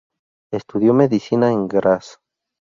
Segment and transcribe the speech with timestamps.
[0.51, 2.17] Estudió medicina en Graz.